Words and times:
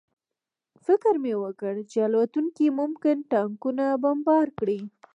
فکر 0.85 1.13
مې 1.23 1.33
وکړ 1.43 1.73
چې 1.91 1.97
الوتکې 2.07 2.67
ممکن 2.79 3.15
ټانکونه 3.31 3.85
بمبار 4.03 4.47
کړي 4.59 4.79